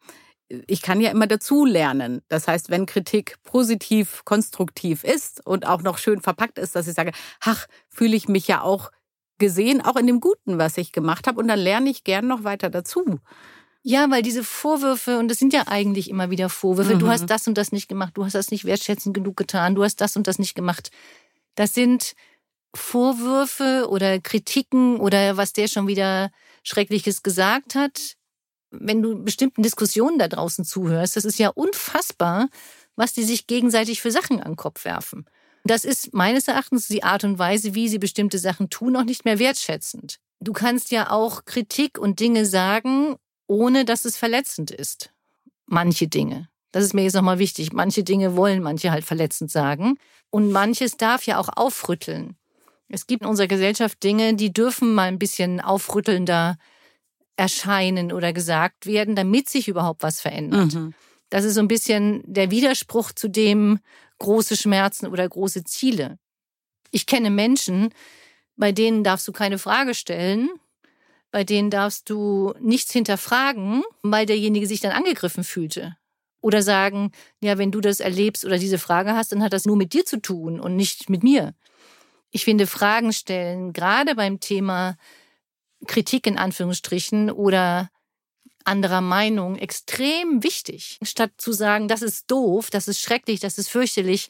Ich 0.47 0.81
kann 0.81 1.01
ja 1.01 1.11
immer 1.11 1.27
dazu 1.27 1.65
lernen. 1.65 2.21
Das 2.27 2.47
heißt, 2.47 2.69
wenn 2.69 2.85
Kritik 2.85 3.35
positiv, 3.43 4.23
konstruktiv 4.25 5.03
ist 5.03 5.45
und 5.45 5.65
auch 5.65 5.81
noch 5.81 5.97
schön 5.97 6.21
verpackt 6.21 6.59
ist, 6.59 6.75
dass 6.75 6.87
ich 6.87 6.93
sage, 6.93 7.11
ach, 7.39 7.67
fühle 7.89 8.15
ich 8.15 8.27
mich 8.27 8.47
ja 8.47 8.61
auch 8.61 8.91
gesehen, 9.37 9.81
auch 9.81 9.95
in 9.95 10.07
dem 10.07 10.21
Guten, 10.21 10.57
was 10.57 10.77
ich 10.77 10.91
gemacht 10.91 11.27
habe, 11.27 11.39
und 11.39 11.47
dann 11.47 11.59
lerne 11.59 11.89
ich 11.89 12.03
gern 12.03 12.27
noch 12.27 12.43
weiter 12.43 12.69
dazu. 12.69 13.19
Ja, 13.81 14.09
weil 14.09 14.23
diese 14.23 14.43
Vorwürfe, 14.43 15.19
und 15.19 15.27
das 15.27 15.37
sind 15.37 15.53
ja 15.53 15.67
eigentlich 15.67 16.09
immer 16.09 16.29
wieder 16.29 16.49
Vorwürfe, 16.49 16.95
mhm. 16.95 16.99
du 16.99 17.07
hast 17.07 17.27
das 17.27 17.47
und 17.47 17.57
das 17.57 17.71
nicht 17.71 17.87
gemacht, 17.87 18.13
du 18.15 18.25
hast 18.25 18.33
das 18.33 18.49
nicht 18.49 18.65
wertschätzend 18.65 19.13
genug 19.13 19.37
getan, 19.37 19.75
du 19.75 19.83
hast 19.83 20.01
das 20.01 20.15
und 20.15 20.27
das 20.27 20.39
nicht 20.39 20.55
gemacht. 20.55 20.89
Das 21.55 21.73
sind 21.73 22.13
Vorwürfe 22.73 23.87
oder 23.89 24.19
Kritiken 24.19 24.99
oder 24.99 25.37
was 25.37 25.53
der 25.53 25.67
schon 25.67 25.87
wieder 25.87 26.31
Schreckliches 26.63 27.23
gesagt 27.23 27.75
hat. 27.75 28.15
Wenn 28.79 29.01
du 29.01 29.23
bestimmten 29.23 29.63
Diskussionen 29.63 30.19
da 30.19 30.27
draußen 30.27 30.65
zuhörst, 30.65 31.15
das 31.15 31.25
ist 31.25 31.39
ja 31.39 31.49
unfassbar, 31.49 32.49
was 32.95 33.13
die 33.13 33.23
sich 33.23 33.47
gegenseitig 33.47 34.01
für 34.01 34.11
Sachen 34.11 34.39
an 34.41 34.51
den 34.51 34.57
Kopf 34.57 34.85
werfen. 34.85 35.25
Das 35.63 35.83
ist 35.83 36.13
meines 36.13 36.47
Erachtens 36.47 36.87
die 36.87 37.03
Art 37.03 37.23
und 37.23 37.39
Weise, 37.39 37.73
wie 37.73 37.89
sie 37.89 37.97
bestimmte 37.97 38.37
Sachen 38.37 38.69
tun, 38.69 38.95
auch 38.95 39.03
nicht 39.03 39.25
mehr 39.25 39.39
wertschätzend. 39.39 40.19
Du 40.39 40.53
kannst 40.53 40.91
ja 40.91 41.09
auch 41.09 41.45
Kritik 41.45 41.97
und 41.97 42.19
Dinge 42.19 42.45
sagen, 42.45 43.15
ohne 43.47 43.83
dass 43.83 44.05
es 44.05 44.15
verletzend 44.15 44.69
ist. 44.69 45.11
Manche 45.65 46.07
Dinge. 46.07 46.49
Das 46.71 46.83
ist 46.83 46.93
mir 46.93 47.03
jetzt 47.03 47.15
nochmal 47.15 47.39
wichtig. 47.39 47.73
Manche 47.73 48.03
Dinge 48.03 48.35
wollen 48.35 48.61
manche 48.61 48.91
halt 48.91 49.05
verletzend 49.05 49.49
sagen. 49.49 49.97
Und 50.29 50.51
manches 50.51 50.97
darf 50.97 51.25
ja 51.25 51.39
auch 51.39 51.49
aufrütteln. 51.55 52.35
Es 52.89 53.07
gibt 53.07 53.23
in 53.23 53.29
unserer 53.29 53.47
Gesellschaft 53.47 54.03
Dinge, 54.03 54.35
die 54.35 54.53
dürfen 54.53 54.93
mal 54.93 55.07
ein 55.07 55.17
bisschen 55.17 55.61
aufrüttelnder 55.61 56.57
erscheinen 57.37 58.11
oder 58.11 58.33
gesagt 58.33 58.85
werden, 58.85 59.15
damit 59.15 59.49
sich 59.49 59.67
überhaupt 59.67 60.03
was 60.03 60.21
verändert. 60.21 60.73
Mhm. 60.73 60.93
Das 61.29 61.43
ist 61.43 61.55
so 61.55 61.59
ein 61.59 61.67
bisschen 61.67 62.21
der 62.25 62.51
Widerspruch 62.51 63.11
zu 63.11 63.27
dem 63.27 63.79
große 64.19 64.55
Schmerzen 64.55 65.07
oder 65.07 65.27
große 65.27 65.63
Ziele. 65.63 66.17
Ich 66.91 67.05
kenne 67.05 67.29
Menschen, 67.29 67.89
bei 68.55 68.71
denen 68.71 69.03
darfst 69.03 69.27
du 69.27 69.31
keine 69.31 69.57
Frage 69.57 69.93
stellen, 69.95 70.49
bei 71.31 71.43
denen 71.43 71.69
darfst 71.69 72.09
du 72.09 72.53
nichts 72.61 72.93
hinterfragen, 72.93 73.83
weil 74.01 74.25
derjenige 74.25 74.67
sich 74.67 74.79
dann 74.79 74.93
angegriffen 74.93 75.43
fühlte. 75.43 75.97
Oder 76.39 76.61
sagen, 76.61 77.11
ja, 77.41 77.57
wenn 77.57 77.71
du 77.71 77.81
das 77.81 77.99
erlebst 77.99 78.45
oder 78.45 78.57
diese 78.57 78.77
Frage 78.77 79.15
hast, 79.15 79.31
dann 79.31 79.43
hat 79.43 79.51
das 79.51 79.65
nur 79.65 79.75
mit 79.75 79.93
dir 79.93 80.05
zu 80.05 80.21
tun 80.21 80.59
und 80.59 80.75
nicht 80.75 81.09
mit 81.09 81.23
mir. 81.23 81.53
Ich 82.29 82.45
finde 82.45 82.67
Fragen 82.67 83.11
stellen, 83.11 83.73
gerade 83.73 84.15
beim 84.15 84.39
Thema 84.39 84.95
Kritik 85.85 86.27
in 86.27 86.37
Anführungsstrichen 86.37 87.31
oder 87.31 87.89
anderer 88.63 89.01
Meinung 89.01 89.57
extrem 89.57 90.43
wichtig. 90.43 90.97
Statt 91.03 91.31
zu 91.37 91.53
sagen, 91.53 91.87
das 91.87 92.01
ist 92.01 92.29
doof, 92.31 92.69
das 92.69 92.87
ist 92.87 92.99
schrecklich, 92.99 93.39
das 93.39 93.57
ist 93.57 93.69
fürchterlich, 93.69 94.27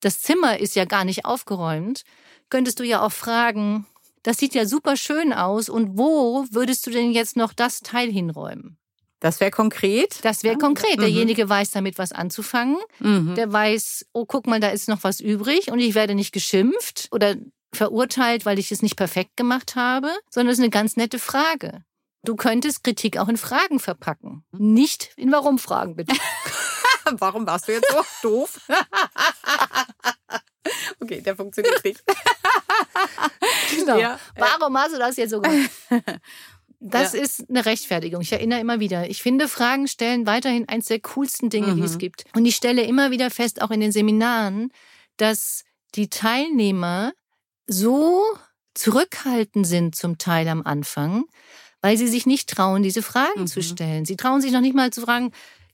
das 0.00 0.20
Zimmer 0.20 0.58
ist 0.58 0.76
ja 0.76 0.84
gar 0.84 1.04
nicht 1.04 1.24
aufgeräumt, 1.24 2.02
könntest 2.50 2.80
du 2.80 2.84
ja 2.84 3.04
auch 3.04 3.12
fragen, 3.12 3.86
das 4.22 4.38
sieht 4.38 4.54
ja 4.54 4.66
super 4.66 4.96
schön 4.96 5.32
aus. 5.32 5.68
Und 5.68 5.96
wo 5.98 6.44
würdest 6.50 6.86
du 6.86 6.90
denn 6.90 7.12
jetzt 7.12 7.36
noch 7.36 7.52
das 7.52 7.80
Teil 7.80 8.10
hinräumen? 8.10 8.76
Das 9.20 9.40
wäre 9.40 9.50
konkret. 9.50 10.18
Das 10.22 10.44
wäre 10.44 10.58
konkret. 10.58 10.96
Mhm. 10.96 11.00
Derjenige 11.00 11.48
weiß 11.48 11.72
damit 11.72 11.98
was 11.98 12.12
anzufangen. 12.12 12.76
Mhm. 13.00 13.34
Der 13.34 13.52
weiß, 13.52 14.06
oh, 14.12 14.26
guck 14.26 14.46
mal, 14.46 14.60
da 14.60 14.68
ist 14.68 14.88
noch 14.88 15.02
was 15.02 15.20
übrig 15.20 15.72
und 15.72 15.80
ich 15.80 15.94
werde 15.94 16.14
nicht 16.14 16.32
geschimpft 16.32 17.08
oder 17.10 17.36
verurteilt, 17.72 18.46
weil 18.46 18.58
ich 18.58 18.72
es 18.72 18.82
nicht 18.82 18.96
perfekt 18.96 19.36
gemacht 19.36 19.76
habe, 19.76 20.10
sondern 20.30 20.52
es 20.52 20.58
ist 20.58 20.62
eine 20.62 20.70
ganz 20.70 20.96
nette 20.96 21.18
Frage. 21.18 21.84
Du 22.24 22.34
könntest 22.36 22.82
Kritik 22.82 23.18
auch 23.18 23.28
in 23.28 23.36
Fragen 23.36 23.78
verpacken. 23.78 24.44
Nicht 24.52 25.12
in 25.16 25.30
Warum-Fragen, 25.30 25.96
bitte. 25.96 26.16
Warum 27.18 27.46
warst 27.46 27.68
du 27.68 27.72
jetzt 27.72 27.90
so 27.90 28.02
doof? 28.28 28.60
okay, 31.00 31.20
der 31.20 31.36
funktioniert 31.36 31.82
nicht. 31.84 32.02
genau. 33.70 33.98
Ja, 33.98 34.18
Warum 34.36 34.76
hast 34.76 34.94
du 34.94 34.98
das 34.98 35.16
jetzt 35.16 35.30
so 35.30 35.40
gemacht? 35.40 35.70
Das 36.80 37.12
ja. 37.12 37.20
ist 37.20 37.48
eine 37.48 37.66
Rechtfertigung. 37.66 38.20
Ich 38.20 38.32
erinnere 38.32 38.60
immer 38.60 38.78
wieder. 38.78 39.10
Ich 39.10 39.22
finde, 39.22 39.48
Fragen 39.48 39.88
stellen 39.88 40.26
weiterhin 40.26 40.68
eines 40.68 40.86
der 40.86 41.00
coolsten 41.00 41.50
Dinge, 41.50 41.68
mhm. 41.68 41.76
die 41.76 41.82
es 41.82 41.94
mhm. 41.94 41.98
gibt. 41.98 42.24
Und 42.34 42.44
ich 42.46 42.54
stelle 42.54 42.82
immer 42.82 43.10
wieder 43.10 43.30
fest, 43.30 43.62
auch 43.62 43.70
in 43.70 43.80
den 43.80 43.92
Seminaren, 43.92 44.72
dass 45.16 45.64
die 45.94 46.08
Teilnehmer 46.08 47.12
so 47.68 48.24
zurückhaltend 48.74 49.66
sind 49.66 49.94
zum 49.94 50.18
Teil 50.18 50.48
am 50.48 50.62
Anfang, 50.62 51.24
weil 51.80 51.96
sie 51.96 52.08
sich 52.08 52.26
nicht 52.26 52.48
trauen, 52.48 52.82
diese 52.82 53.02
Fragen 53.02 53.42
mhm. 53.42 53.46
zu 53.46 53.62
stellen. 53.62 54.04
Sie 54.04 54.16
trauen 54.16 54.40
sich 54.40 54.52
noch 54.52 54.60
nicht 54.60 54.74
mal 54.74 54.90
zu 54.90 55.02
fragen, 55.02 55.32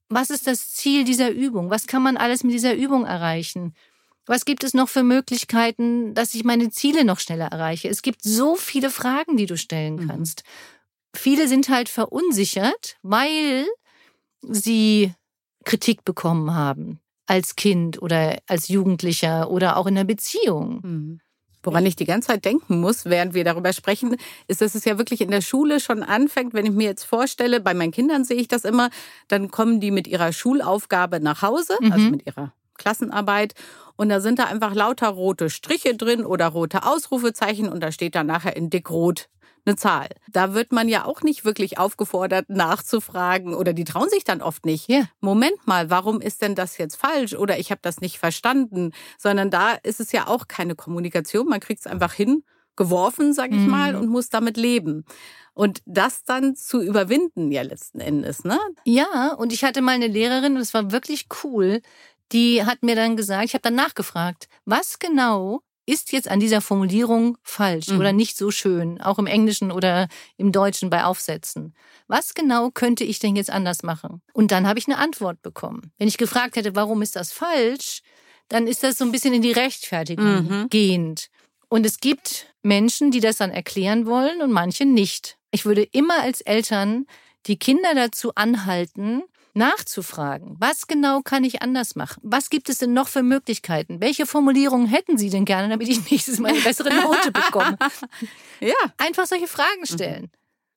was 0.08 0.30
ist 0.30 0.46
das 0.46 0.72
Ziel 0.72 1.04
dieser 1.04 1.30
Übung? 1.30 1.70
Was 1.70 1.86
kann 1.86 2.02
man 2.02 2.16
alles 2.16 2.44
mit 2.44 2.52
dieser 2.52 2.74
Übung 2.74 3.06
erreichen? 3.06 3.74
Was 4.26 4.44
gibt 4.44 4.64
es 4.64 4.74
noch 4.74 4.88
für 4.88 5.02
Möglichkeiten, 5.02 6.14
dass 6.14 6.34
ich 6.34 6.44
meine 6.44 6.70
Ziele 6.70 7.04
noch 7.04 7.20
schneller 7.20 7.46
erreiche? 7.46 7.88
Es 7.88 8.02
gibt 8.02 8.22
so 8.22 8.54
viele 8.56 8.90
Fragen, 8.90 9.36
die 9.36 9.46
du 9.46 9.56
stellen 9.56 9.96
mhm. 9.96 10.08
kannst. 10.08 10.44
Mhm. 10.44 11.18
Viele 11.18 11.48
sind 11.48 11.68
halt 11.68 11.88
verunsichert, 11.88 12.96
weil 13.02 13.66
sie 14.42 15.12
Kritik 15.64 16.04
bekommen 16.04 16.54
haben 16.54 17.00
als 17.26 17.56
Kind 17.56 18.00
oder 18.02 18.38
als 18.46 18.68
Jugendlicher 18.68 19.50
oder 19.50 19.76
auch 19.76 19.86
in 19.86 19.94
der 19.94 20.04
Beziehung. 20.04 20.80
Mhm. 20.82 21.20
Woran 21.64 21.85
ich 21.87 21.97
die 21.97 22.04
ganze 22.04 22.28
Zeit 22.28 22.44
denken 22.44 22.80
muss, 22.80 23.06
während 23.06 23.35
wir 23.35 23.44
darüber 23.44 23.73
sprechen, 23.73 24.16
ist, 24.47 24.61
dass 24.61 24.75
es 24.75 24.85
ja 24.85 24.99
wirklich 24.99 25.21
in 25.21 25.30
der 25.30 25.40
Schule 25.40 25.80
schon 25.80 26.02
anfängt. 26.02 26.54
Wenn 26.54 26.66
ich 26.66 26.73
mir 26.73 26.85
jetzt 26.87 27.04
vorstelle, 27.04 27.61
bei 27.61 27.75
meinen 27.75 27.92
Kindern 27.92 28.25
sehe 28.25 28.37
ich 28.37 28.49
das 28.49 28.64
immer, 28.64 28.90
dann 29.28 29.50
kommen 29.50 29.80
die 29.80 29.90
mit 29.90 30.06
ihrer 30.06 30.33
Schulaufgabe 30.33 31.21
nach 31.21 31.42
Hause, 31.42 31.76
mhm. 31.80 31.92
also 31.92 32.11
mit 32.11 32.26
ihrer 32.26 32.52
Klassenarbeit. 32.76 33.54
Und 33.97 34.09
da 34.09 34.21
sind 34.21 34.38
da 34.38 34.44
einfach 34.44 34.75
lauter 34.75 35.09
rote 35.09 35.50
Striche 35.50 35.94
drin 35.94 36.25
oder 36.25 36.49
rote 36.49 36.85
Ausrufezeichen 36.85 37.68
und 37.68 37.80
da 37.80 37.92
steht 37.92 38.14
dann 38.14 38.26
nachher 38.26 38.56
in 38.56 38.71
dick-rot 38.71 39.28
eine 39.66 39.76
Zahl. 39.76 40.09
Da 40.28 40.54
wird 40.54 40.73
man 40.73 40.88
ja 40.88 41.04
auch 41.04 41.23
nicht 41.23 41.44
wirklich 41.44 41.78
aufgefordert, 41.78 42.49
nachzufragen 42.49 43.54
oder 43.54 43.73
die 43.73 43.85
trauen 43.85 44.11
sich 44.11 44.25
dann 44.25 44.42
oft 44.42 44.66
nicht. 44.66 44.88
Yeah. 44.88 45.09
Moment 45.21 45.66
mal, 45.66 45.90
warum 45.90 46.21
ist 46.21 46.42
denn 46.42 46.54
das 46.54 46.78
jetzt 46.78 46.97
falsch 46.97 47.35
oder 47.35 47.59
ich 47.59 47.71
habe 47.71 47.80
das 47.83 48.00
nicht 48.00 48.18
verstanden? 48.18 48.92
Sondern 49.18 49.50
da 49.50 49.73
ist 49.73 50.00
es 50.00 50.12
ja 50.12 50.26
auch 50.26 50.49
keine 50.49 50.75
Kommunikation. 50.75 51.49
Man 51.49 51.61
kriegt 51.61 51.80
es 51.80 51.87
einfach 51.87 52.12
hin, 52.12 52.44
geworfen, 52.76 53.33
sag 53.33 53.52
ich 53.52 53.59
mhm. 53.59 53.71
mal, 53.71 53.97
und 53.97 54.09
muss 54.09 54.28
damit 54.28 54.56
leben. 54.56 55.04
Und 55.54 55.80
das 55.87 56.25
dann 56.25 56.56
zu 56.56 56.83
überwinden, 56.83 57.52
ja 57.52 57.62
letzten 57.62 58.00
Endes, 58.00 58.44
ne? 58.44 58.59
Ja, 58.85 59.35
und 59.35 59.52
ich 59.52 59.62
hatte 59.64 59.83
mal 59.83 59.92
eine 59.92 60.09
Lehrerin, 60.09 60.54
und 60.54 60.59
das 60.59 60.75
war 60.75 60.90
wirklich 60.90 61.28
cool, 61.44 61.80
die 62.33 62.64
hat 62.64 62.83
mir 62.83 62.97
dann 62.97 63.16
gesagt, 63.16 63.44
ich 63.44 63.54
habe 63.54 63.62
dann 63.62 63.76
nachgefragt, 63.76 64.49
was 64.64 64.99
genau 64.99 65.61
ist 65.86 66.12
jetzt 66.12 66.28
an 66.28 66.40
dieser 66.40 66.60
Formulierung 66.60 67.36
falsch 67.42 67.88
mhm. 67.88 67.98
oder 67.98 68.12
nicht 68.12 68.36
so 68.36 68.50
schön, 68.50 69.00
auch 69.00 69.18
im 69.18 69.26
Englischen 69.26 69.70
oder 69.70 70.08
im 70.36 70.52
Deutschen 70.52 70.90
bei 70.90 71.04
Aufsätzen. 71.04 71.74
Was 72.06 72.34
genau 72.34 72.70
könnte 72.70 73.04
ich 73.04 73.18
denn 73.18 73.36
jetzt 73.36 73.50
anders 73.50 73.82
machen? 73.82 74.22
Und 74.32 74.50
dann 74.50 74.66
habe 74.66 74.78
ich 74.78 74.86
eine 74.86 74.98
Antwort 74.98 75.42
bekommen. 75.42 75.92
Wenn 75.98 76.08
ich 76.08 76.18
gefragt 76.18 76.56
hätte, 76.56 76.74
warum 76.74 77.02
ist 77.02 77.16
das 77.16 77.32
falsch, 77.32 78.02
dann 78.48 78.66
ist 78.66 78.82
das 78.82 78.98
so 78.98 79.04
ein 79.04 79.12
bisschen 79.12 79.34
in 79.34 79.42
die 79.42 79.52
Rechtfertigung 79.52 80.48
mhm. 80.48 80.66
gehend. 80.70 81.28
Und 81.68 81.86
es 81.86 81.98
gibt 81.98 82.54
Menschen, 82.62 83.10
die 83.10 83.20
das 83.20 83.36
dann 83.36 83.50
erklären 83.50 84.06
wollen 84.06 84.42
und 84.42 84.52
manche 84.52 84.84
nicht. 84.84 85.38
Ich 85.50 85.64
würde 85.64 85.82
immer 85.82 86.22
als 86.22 86.40
Eltern 86.40 87.06
die 87.46 87.58
Kinder 87.58 87.94
dazu 87.94 88.34
anhalten, 88.34 89.22
nachzufragen, 89.54 90.56
was 90.58 90.87
genau 90.87 91.23
kann 91.23 91.44
ich 91.44 91.62
anders 91.62 91.94
machen? 91.94 92.20
Was 92.23 92.50
gibt 92.50 92.68
es 92.68 92.78
denn 92.78 92.92
noch 92.92 93.08
für 93.08 93.23
Möglichkeiten? 93.23 94.00
Welche 94.00 94.26
Formulierungen 94.26 94.87
hätten 94.87 95.16
Sie 95.16 95.30
denn 95.30 95.44
gerne, 95.44 95.68
damit 95.68 95.88
ich 95.88 96.11
nächstes 96.11 96.38
Mal 96.38 96.52
eine 96.52 96.61
bessere 96.61 96.92
Note 96.92 97.32
bekomme? 97.32 97.78
ja. 98.61 98.75
Einfach 98.99 99.26
solche 99.26 99.49
Fragen 99.49 99.87
stellen. 99.87 100.30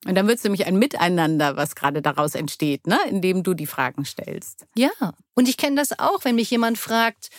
Und 0.06 0.14
dann 0.14 0.28
wird 0.28 0.38
es 0.38 0.44
nämlich 0.44 0.66
ein 0.66 0.78
Miteinander, 0.78 1.56
was 1.56 1.74
gerade 1.74 2.02
daraus 2.02 2.34
entsteht, 2.34 2.86
ne? 2.86 2.98
indem 3.08 3.42
du 3.42 3.54
die 3.54 3.66
Fragen 3.66 4.04
stellst. 4.04 4.64
Ja, 4.76 4.90
und 5.34 5.48
ich 5.48 5.56
kenne 5.56 5.76
das 5.76 5.98
auch, 5.98 6.24
wenn 6.24 6.36
mich 6.36 6.50
jemand 6.50 6.78
fragt 6.78 7.30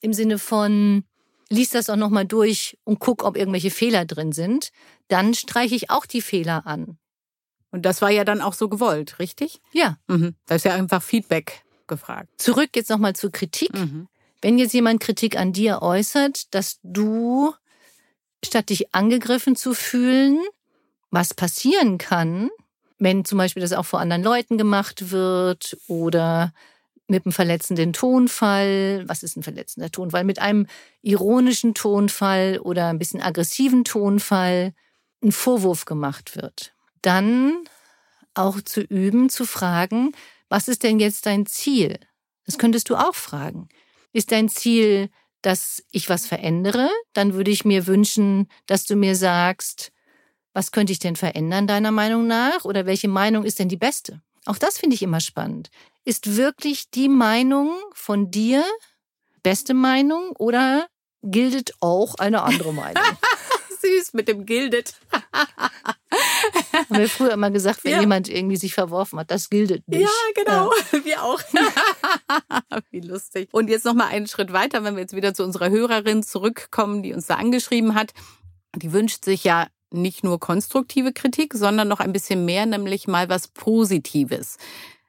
im 0.00 0.12
Sinne 0.12 0.38
von, 0.38 1.04
lies 1.48 1.70
das 1.70 1.88
auch 1.88 1.96
nochmal 1.96 2.26
durch 2.26 2.78
und 2.84 2.98
guck, 2.98 3.24
ob 3.24 3.36
irgendwelche 3.36 3.70
Fehler 3.70 4.04
drin 4.04 4.32
sind, 4.32 4.70
dann 5.08 5.32
streiche 5.34 5.74
ich 5.74 5.90
auch 5.90 6.04
die 6.04 6.20
Fehler 6.22 6.66
an. 6.66 6.98
Und 7.72 7.82
das 7.82 8.02
war 8.02 8.10
ja 8.10 8.24
dann 8.24 8.42
auch 8.42 8.52
so 8.52 8.68
gewollt, 8.68 9.18
richtig? 9.18 9.60
Ja. 9.72 9.96
Mhm. 10.06 10.36
Da 10.46 10.54
ist 10.54 10.64
ja 10.64 10.74
einfach 10.74 11.02
Feedback 11.02 11.64
gefragt. 11.88 12.28
Zurück 12.36 12.70
jetzt 12.74 12.90
nochmal 12.90 13.16
zur 13.16 13.32
Kritik. 13.32 13.74
Mhm. 13.74 14.08
Wenn 14.42 14.58
jetzt 14.58 14.74
jemand 14.74 15.00
Kritik 15.00 15.36
an 15.36 15.52
dir 15.52 15.80
äußert, 15.82 16.54
dass 16.54 16.78
du, 16.82 17.54
statt 18.44 18.68
dich 18.68 18.94
angegriffen 18.94 19.56
zu 19.56 19.72
fühlen, 19.72 20.38
was 21.10 21.32
passieren 21.32 21.96
kann, 21.96 22.50
wenn 22.98 23.24
zum 23.24 23.38
Beispiel 23.38 23.62
das 23.62 23.72
auch 23.72 23.86
vor 23.86 24.00
anderen 24.00 24.22
Leuten 24.22 24.58
gemacht 24.58 25.10
wird 25.10 25.78
oder 25.88 26.52
mit 27.06 27.24
einem 27.24 27.32
verletzenden 27.32 27.92
Tonfall, 27.92 29.04
was 29.06 29.22
ist 29.22 29.36
ein 29.36 29.42
verletzender 29.42 29.90
Tonfall, 29.90 30.24
mit 30.24 30.40
einem 30.40 30.66
ironischen 31.00 31.74
Tonfall 31.74 32.58
oder 32.58 32.88
ein 32.88 32.98
bisschen 32.98 33.22
aggressiven 33.22 33.84
Tonfall 33.84 34.74
ein 35.22 35.32
Vorwurf 35.32 35.84
gemacht 35.84 36.36
wird 36.36 36.74
dann 37.02 37.64
auch 38.34 38.60
zu 38.60 38.80
üben, 38.80 39.28
zu 39.28 39.44
fragen, 39.44 40.12
was 40.48 40.68
ist 40.68 40.82
denn 40.82 40.98
jetzt 40.98 41.26
dein 41.26 41.46
Ziel? 41.46 41.98
Das 42.46 42.58
könntest 42.58 42.90
du 42.90 42.96
auch 42.96 43.14
fragen. 43.14 43.68
Ist 44.12 44.32
dein 44.32 44.48
Ziel, 44.48 45.10
dass 45.42 45.82
ich 45.90 46.08
was 46.08 46.26
verändere? 46.26 46.88
Dann 47.12 47.34
würde 47.34 47.50
ich 47.50 47.64
mir 47.64 47.86
wünschen, 47.86 48.48
dass 48.66 48.84
du 48.84 48.96
mir 48.96 49.16
sagst, 49.16 49.92
was 50.52 50.72
könnte 50.72 50.92
ich 50.92 50.98
denn 50.98 51.16
verändern, 51.16 51.66
deiner 51.66 51.92
Meinung 51.92 52.26
nach? 52.26 52.64
Oder 52.64 52.86
welche 52.86 53.08
Meinung 53.08 53.44
ist 53.44 53.58
denn 53.58 53.68
die 53.68 53.76
beste? 53.76 54.22
Auch 54.44 54.58
das 54.58 54.78
finde 54.78 54.94
ich 54.94 55.02
immer 55.02 55.20
spannend. 55.20 55.70
Ist 56.04 56.36
wirklich 56.36 56.90
die 56.90 57.08
Meinung 57.08 57.70
von 57.94 58.30
dir 58.30 58.64
beste 59.42 59.74
Meinung 59.74 60.30
oder 60.36 60.86
gilt 61.22 61.74
auch 61.80 62.16
eine 62.16 62.42
andere 62.42 62.74
Meinung? 62.74 63.02
Süß 63.80 64.12
mit 64.14 64.28
dem 64.28 64.46
gildet. 64.46 64.94
Haben 66.88 66.98
wir 66.98 67.08
früher 67.08 67.32
immer 67.32 67.50
gesagt, 67.50 67.84
wenn 67.84 67.92
ja. 67.92 68.00
jemand 68.00 68.28
irgendwie 68.28 68.56
sich 68.56 68.74
verworfen 68.74 69.18
hat, 69.18 69.30
das 69.30 69.50
gilt 69.50 69.86
nicht. 69.88 70.02
Ja, 70.02 70.08
genau. 70.34 70.70
Ja. 70.92 71.04
Wir 71.04 71.22
auch. 71.22 71.40
Wie 72.90 73.00
lustig. 73.00 73.48
Und 73.52 73.68
jetzt 73.68 73.84
noch 73.84 73.94
mal 73.94 74.08
einen 74.08 74.26
Schritt 74.26 74.52
weiter, 74.52 74.84
wenn 74.84 74.94
wir 74.94 75.02
jetzt 75.02 75.16
wieder 75.16 75.34
zu 75.34 75.44
unserer 75.44 75.70
Hörerin 75.70 76.22
zurückkommen, 76.22 77.02
die 77.02 77.12
uns 77.12 77.26
da 77.26 77.36
angeschrieben 77.36 77.94
hat. 77.94 78.12
Die 78.76 78.92
wünscht 78.92 79.24
sich 79.24 79.44
ja 79.44 79.66
nicht 79.90 80.24
nur 80.24 80.40
konstruktive 80.40 81.12
Kritik, 81.12 81.54
sondern 81.54 81.88
noch 81.88 82.00
ein 82.00 82.12
bisschen 82.12 82.44
mehr, 82.44 82.66
nämlich 82.66 83.08
mal 83.08 83.28
was 83.28 83.48
Positives. 83.48 84.56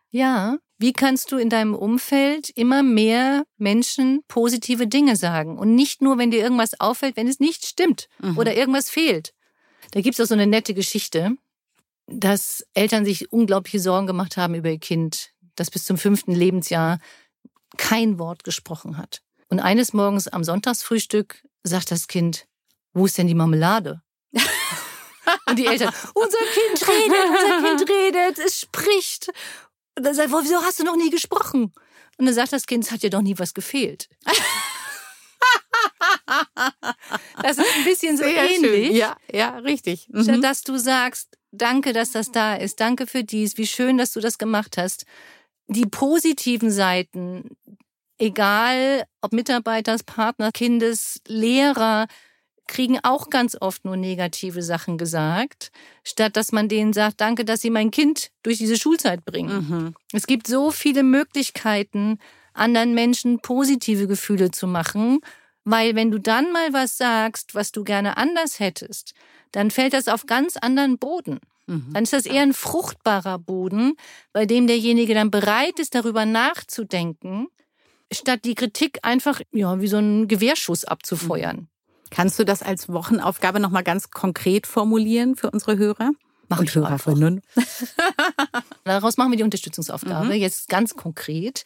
Ja, 0.09 0.57
wie 0.77 0.93
kannst 0.93 1.31
du 1.31 1.37
in 1.37 1.49
deinem 1.49 1.75
Umfeld 1.75 2.49
immer 2.49 2.83
mehr 2.83 3.45
Menschen 3.57 4.21
positive 4.27 4.87
Dinge 4.87 5.15
sagen? 5.15 5.57
Und 5.57 5.75
nicht 5.75 6.01
nur, 6.01 6.17
wenn 6.17 6.31
dir 6.31 6.41
irgendwas 6.41 6.79
auffällt, 6.79 7.15
wenn 7.15 7.27
es 7.27 7.39
nicht 7.39 7.65
stimmt 7.65 8.09
mhm. 8.21 8.37
oder 8.37 8.55
irgendwas 8.55 8.89
fehlt. 8.89 9.33
Da 9.91 10.01
gibt 10.01 10.19
es 10.19 10.23
auch 10.23 10.27
so 10.27 10.33
eine 10.33 10.47
nette 10.47 10.73
Geschichte 10.73 11.37
dass 12.07 12.65
Eltern 12.73 13.05
sich 13.05 13.31
unglaubliche 13.31 13.79
Sorgen 13.79 14.07
gemacht 14.07 14.37
haben 14.37 14.55
über 14.55 14.69
ihr 14.69 14.79
Kind, 14.79 15.31
das 15.55 15.71
bis 15.71 15.85
zum 15.85 15.97
fünften 15.97 16.33
Lebensjahr 16.33 16.99
kein 17.77 18.19
Wort 18.19 18.43
gesprochen 18.43 18.97
hat. 18.97 19.21
Und 19.49 19.59
eines 19.59 19.93
Morgens 19.93 20.27
am 20.27 20.43
Sonntagsfrühstück 20.43 21.43
sagt 21.63 21.91
das 21.91 22.07
Kind, 22.07 22.47
wo 22.93 23.05
ist 23.05 23.17
denn 23.17 23.27
die 23.27 23.35
Marmelade? 23.35 24.01
Und 25.45 25.57
die 25.57 25.67
Eltern, 25.67 25.93
unser 26.13 26.37
Kind 26.37 26.87
redet, 26.87 27.29
unser 27.29 27.61
Kind 27.61 27.89
redet, 27.89 28.39
es 28.39 28.59
spricht. 28.59 29.29
Und 29.95 30.05
dann 30.05 30.13
sagt, 30.13 30.31
wieso 30.31 30.61
hast 30.61 30.79
du 30.79 30.83
noch 30.83 30.95
nie 30.95 31.09
gesprochen? 31.09 31.71
Und 32.17 32.25
dann 32.25 32.33
sagt 32.33 32.53
das 32.53 32.65
Kind, 32.65 32.83
es 32.83 32.91
hat 32.91 33.03
ja 33.03 33.09
doch 33.09 33.21
nie 33.21 33.37
was 33.37 33.53
gefehlt. 33.53 34.09
das 37.41 37.57
ist 37.57 37.75
ein 37.75 37.83
bisschen 37.83 38.17
so 38.17 38.23
Sehr 38.23 38.49
ähnlich. 38.49 38.87
Schön. 38.87 38.95
Ja, 38.95 39.17
ja, 39.31 39.57
richtig. 39.59 40.07
Mhm. 40.09 40.23
Statt 40.23 40.43
dass 40.43 40.63
du 40.63 40.77
sagst, 40.77 41.37
danke, 41.53 41.93
dass 41.93 42.11
das 42.11 42.31
da 42.31 42.55
ist, 42.55 42.79
danke 42.79 43.07
für 43.07 43.23
dies, 43.23 43.57
wie 43.57 43.67
schön, 43.67 43.97
dass 43.97 44.11
du 44.11 44.19
das 44.19 44.37
gemacht 44.37 44.77
hast. 44.77 45.05
Die 45.67 45.85
positiven 45.85 46.71
Seiten, 46.71 47.55
egal 48.17 49.05
ob 49.21 49.31
Mitarbeiters, 49.31 50.03
Partner, 50.03 50.51
Kindes, 50.51 51.21
Lehrer, 51.27 52.07
kriegen 52.67 52.99
auch 53.03 53.29
ganz 53.29 53.57
oft 53.59 53.85
nur 53.85 53.97
negative 53.97 54.61
Sachen 54.61 54.97
gesagt, 54.97 55.71
statt 56.03 56.35
dass 56.37 56.51
man 56.51 56.69
denen 56.69 56.93
sagt, 56.93 57.21
danke, 57.21 57.45
dass 57.45 57.61
sie 57.61 57.69
mein 57.69 57.91
Kind 57.91 58.31
durch 58.41 58.57
diese 58.57 58.77
Schulzeit 58.77 59.25
bringen. 59.25 59.67
Mhm. 59.69 59.95
Es 60.13 60.27
gibt 60.27 60.47
so 60.47 60.71
viele 60.71 61.03
Möglichkeiten, 61.03 62.19
anderen 62.53 62.93
Menschen 62.93 63.39
positive 63.39 64.07
Gefühle 64.07 64.51
zu 64.51 64.67
machen, 64.67 65.19
weil 65.65 65.95
wenn 65.95 66.11
du 66.11 66.19
dann 66.19 66.51
mal 66.51 66.71
was 66.73 66.97
sagst, 66.97 67.55
was 67.55 67.71
du 67.71 67.83
gerne 67.83 68.17
anders 68.17 68.59
hättest, 68.59 69.13
dann 69.53 69.71
fällt 69.71 69.93
das 69.93 70.09
auf 70.09 70.25
ganz 70.25 70.57
anderen 70.57 70.97
Boden. 70.97 71.39
Mhm. 71.67 71.93
Dann 71.93 72.03
ist 72.03 72.11
das 72.11 72.25
eher 72.25 72.41
ein 72.41 72.53
fruchtbarer 72.53 73.39
Boden, 73.39 73.93
bei 74.33 74.45
dem 74.45 74.67
derjenige 74.67 75.13
dann 75.13 75.31
bereit 75.31 75.79
ist, 75.79 75.95
darüber 75.95 76.25
nachzudenken, 76.25 77.47
statt 78.11 78.41
die 78.43 78.55
Kritik 78.55 78.99
einfach 79.03 79.39
ja, 79.51 79.79
wie 79.79 79.87
so 79.87 79.97
einen 79.97 80.27
Gewehrschuss 80.27 80.83
abzufeuern. 80.83 81.69
Kannst 82.09 82.37
du 82.37 82.43
das 82.43 82.61
als 82.61 82.89
Wochenaufgabe 82.89 83.59
nochmal 83.59 83.83
ganz 83.83 84.11
konkret 84.11 84.67
formulieren 84.67 85.35
für 85.35 85.49
unsere 85.49 85.77
Hörer? 85.77 86.11
Mach 86.49 86.59
und 86.59 86.69
ich 86.69 86.77
einfach. 86.77 87.07
Hörerinnen? 87.07 87.41
Daraus 88.83 89.17
machen 89.17 89.31
wir 89.31 89.37
die 89.37 89.43
Unterstützungsaufgabe. 89.43 90.25
Mhm. 90.25 90.33
Jetzt 90.33 90.69
ganz 90.69 90.95
konkret. 90.95 91.65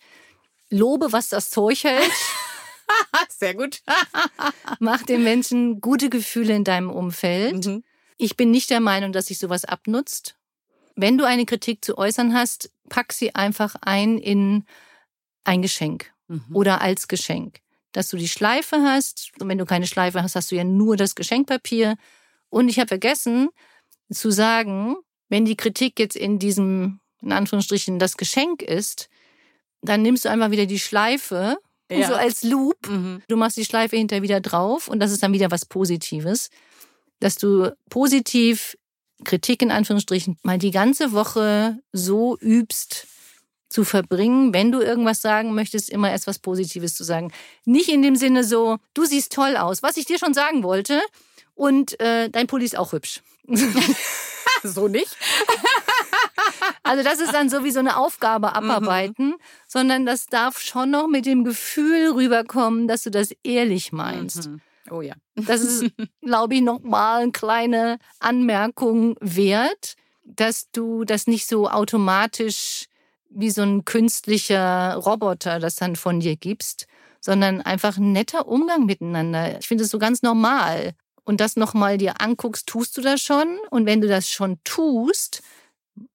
Lobe, 0.69 1.11
was 1.11 1.29
das 1.29 1.49
Zeug 1.49 1.83
hält. 1.83 2.11
Sehr 3.29 3.53
gut. 3.55 3.81
Mach 4.79 5.03
den 5.03 5.23
Menschen 5.23 5.81
gute 5.81 6.09
Gefühle 6.09 6.55
in 6.55 6.63
deinem 6.63 6.89
Umfeld. 6.89 7.65
Mhm. 7.65 7.83
Ich 8.17 8.35
bin 8.35 8.51
nicht 8.51 8.69
der 8.69 8.79
Meinung, 8.79 9.11
dass 9.11 9.27
sich 9.27 9.39
sowas 9.39 9.65
abnutzt. 9.65 10.35
Wenn 10.95 11.17
du 11.17 11.25
eine 11.25 11.45
Kritik 11.45 11.85
zu 11.85 11.97
äußern 11.97 12.33
hast, 12.33 12.71
pack 12.89 13.13
sie 13.13 13.35
einfach 13.35 13.75
ein 13.81 14.17
in 14.17 14.65
ein 15.43 15.61
Geschenk 15.61 16.11
Mhm. 16.27 16.43
oder 16.53 16.81
als 16.81 17.07
Geschenk. 17.07 17.59
Dass 17.93 18.09
du 18.09 18.17
die 18.17 18.27
Schleife 18.27 18.81
hast. 18.81 19.31
Und 19.39 19.47
wenn 19.47 19.57
du 19.57 19.65
keine 19.65 19.87
Schleife 19.87 20.21
hast, 20.21 20.35
hast 20.35 20.51
du 20.51 20.55
ja 20.55 20.63
nur 20.63 20.97
das 20.97 21.15
Geschenkpapier. 21.15 21.95
Und 22.49 22.67
ich 22.69 22.79
habe 22.79 22.87
vergessen 22.89 23.49
zu 24.11 24.29
sagen, 24.31 24.95
wenn 25.29 25.45
die 25.45 25.55
Kritik 25.57 25.99
jetzt 25.99 26.15
in 26.15 26.39
diesem, 26.39 26.99
in 27.21 27.31
Anführungsstrichen, 27.31 27.99
das 27.99 28.17
Geschenk 28.17 28.61
ist, 28.61 29.09
dann 29.81 30.01
nimmst 30.01 30.25
du 30.25 30.29
einfach 30.29 30.51
wieder 30.51 30.65
die 30.65 30.79
Schleife, 30.79 31.57
Ja. 31.91 32.07
so 32.07 32.15
als 32.15 32.43
Loop. 32.43 32.87
Mhm. 32.87 33.21
Du 33.27 33.37
machst 33.37 33.57
die 33.57 33.65
Schleife 33.65 33.95
hinterher 33.95 34.23
wieder 34.23 34.41
drauf 34.41 34.87
und 34.87 34.99
das 34.99 35.11
ist 35.11 35.23
dann 35.23 35.33
wieder 35.33 35.51
was 35.51 35.65
Positives. 35.65 36.49
Dass 37.19 37.37
du 37.37 37.75
positiv 37.89 38.77
Kritik 39.23 39.61
in 39.61 39.71
Anführungsstrichen 39.71 40.37
mal 40.43 40.59
die 40.59 40.71
ganze 40.71 41.11
Woche 41.11 41.79
so 41.91 42.37
übst 42.39 43.07
zu 43.69 43.83
verbringen, 43.83 44.53
wenn 44.53 44.71
du 44.71 44.79
irgendwas 44.79 45.21
sagen 45.21 45.53
möchtest, 45.53 45.89
immer 45.89 46.11
erst 46.11 46.27
was 46.27 46.39
Positives 46.39 46.95
zu 46.95 47.03
sagen. 47.03 47.31
Nicht 47.65 47.89
in 47.89 48.01
dem 48.01 48.15
Sinne 48.15 48.43
so, 48.43 48.77
du 48.93 49.05
siehst 49.05 49.33
toll 49.33 49.57
aus, 49.57 49.83
was 49.83 49.97
ich 49.97 50.05
dir 50.05 50.19
schon 50.19 50.33
sagen 50.33 50.63
wollte 50.63 51.01
und 51.55 51.99
äh, 51.99 52.29
dein 52.29 52.47
Pulli 52.47 52.65
ist 52.65 52.77
auch 52.77 52.93
hübsch. 52.93 53.21
So 54.63 54.87
nicht? 54.87 55.07
Also 56.87 57.03
das 57.03 57.19
ist 57.19 57.33
dann 57.33 57.49
so 57.49 57.63
wie 57.63 57.71
so 57.71 57.79
eine 57.79 57.97
Aufgabe 57.97 58.55
abarbeiten, 58.55 59.35
sondern 59.67 60.05
das 60.05 60.27
darf 60.27 60.59
schon 60.59 60.91
noch 60.91 61.07
mit 61.07 61.25
dem 61.25 61.43
Gefühl 61.43 62.11
rüberkommen, 62.13 62.87
dass 62.87 63.03
du 63.03 63.11
das 63.11 63.31
ehrlich 63.43 63.91
meinst. 63.91 64.49
Mhm. 64.49 64.61
Oh 64.89 65.01
ja. 65.01 65.15
Das 65.35 65.61
ist, 65.61 65.85
glaube 66.21 66.55
ich, 66.55 66.61
nochmal 66.61 67.23
eine 67.23 67.31
kleine 67.31 67.99
Anmerkung 68.19 69.15
wert, 69.19 69.95
dass 70.23 70.69
du 70.71 71.03
das 71.03 71.27
nicht 71.27 71.47
so 71.47 71.69
automatisch 71.69 72.85
wie 73.29 73.49
so 73.49 73.61
ein 73.61 73.85
künstlicher 73.85 74.95
Roboter 74.95 75.59
das 75.59 75.75
dann 75.75 75.95
von 75.95 76.19
dir 76.19 76.35
gibst, 76.35 76.87
sondern 77.19 77.61
einfach 77.61 77.97
ein 77.97 78.11
netter 78.11 78.47
Umgang 78.47 78.85
miteinander. 78.85 79.59
Ich 79.59 79.67
finde 79.67 79.83
es 79.83 79.89
so 79.89 79.99
ganz 79.99 80.21
normal. 80.21 80.93
Und 81.23 81.41
das 81.41 81.57
nochmal 81.57 81.97
dir 81.97 82.21
anguckst, 82.21 82.67
tust 82.67 82.95
du 82.95 83.01
das 83.01 83.21
schon? 83.21 83.59
Und 83.69 83.85
wenn 83.85 83.99
du 83.99 84.07
das 84.07 84.29
schon 84.29 84.59
tust, 84.63 85.41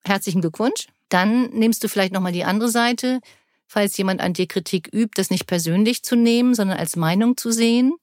herzlichen 0.04 0.40
Glückwunsch. 0.40 0.86
Dann 1.08 1.50
nimmst 1.50 1.84
du 1.84 1.88
vielleicht 1.88 2.12
nochmal 2.12 2.32
die 2.32 2.44
andere 2.44 2.70
Seite, 2.70 3.20
falls 3.66 3.96
jemand 3.96 4.20
an 4.20 4.32
dir 4.32 4.46
Kritik 4.46 4.88
übt, 4.92 5.12
das 5.14 5.30
nicht 5.30 5.46
persönlich 5.46 6.02
zu 6.02 6.16
nehmen, 6.16 6.54
sondern 6.54 6.78
als 6.78 6.96
Meinung 6.96 7.36
zu 7.36 7.50
sehen 7.50 7.94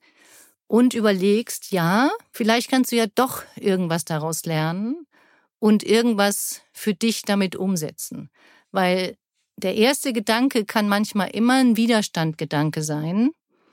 und 0.66 0.94
überlegst, 0.94 1.72
ja, 1.72 2.10
vielleicht 2.32 2.70
kannst 2.70 2.92
du 2.92 2.96
ja 2.96 3.06
doch 3.14 3.42
irgendwas 3.56 4.04
daraus 4.04 4.44
lernen 4.44 5.06
und 5.58 5.82
irgendwas 5.82 6.62
für 6.72 6.94
dich 6.94 7.22
damit 7.22 7.56
umsetzen. 7.56 8.30
Weil 8.70 9.16
der 9.56 9.74
erste 9.74 10.12
Gedanke 10.12 10.64
kann 10.64 10.88
manchmal 10.88 11.30
immer 11.30 11.54
ein 11.54 11.76
Widerstandgedanke 11.76 12.82
sein. 12.82 13.30